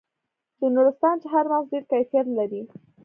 د 0.59 0.61
نورستان 0.75 1.15
چهارمغز 1.23 1.65
ډیر 1.71 1.83
کیفیت 1.91 2.27
لري. 2.37 2.61